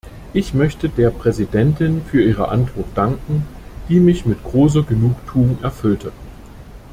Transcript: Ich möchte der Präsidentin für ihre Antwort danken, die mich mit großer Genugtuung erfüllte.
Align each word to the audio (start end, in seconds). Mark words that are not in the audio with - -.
Ich 0.33 0.55
möchte 0.55 0.89
der 0.89 1.11
Präsidentin 1.11 2.01
für 2.03 2.23
ihre 2.23 2.47
Antwort 2.47 2.87
danken, 2.95 3.45
die 3.87 3.99
mich 3.99 4.25
mit 4.25 4.43
großer 4.43 4.81
Genugtuung 4.81 5.59
erfüllte. 5.61 6.11